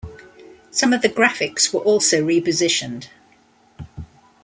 Some 0.71 0.93
of 0.93 1.03
the 1.03 1.09
graphics 1.09 1.71
were 1.71 1.81
also 1.81 2.25
re-positioned. 2.25 3.09